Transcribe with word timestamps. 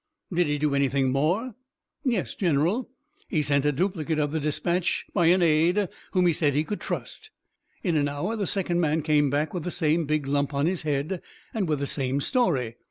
"Did 0.33 0.47
he 0.47 0.57
do 0.57 0.73
anything 0.73 1.11
more?" 1.11 1.53
"Yes, 2.03 2.33
General. 2.33 2.89
He 3.27 3.43
sent 3.43 3.65
a 3.67 3.71
duplicate 3.71 4.17
of 4.17 4.31
the 4.31 4.39
dispatch 4.39 5.05
by 5.13 5.27
an 5.27 5.43
aide 5.43 5.89
whom 6.13 6.25
he 6.25 6.33
said 6.33 6.55
he 6.55 6.63
could 6.63 6.81
trust. 6.81 7.29
In 7.83 7.95
an 7.95 8.07
hour 8.07 8.35
the 8.35 8.47
second 8.47 8.79
man 8.79 9.03
came 9.03 9.29
back 9.29 9.53
with 9.53 9.63
the 9.63 9.69
same 9.69 10.07
big 10.07 10.25
lump 10.25 10.55
on 10.55 10.65
his 10.65 10.81
head 10.81 11.21
and 11.53 11.69
with 11.69 11.77
the 11.77 11.85
same 11.85 12.19
story. 12.19 12.77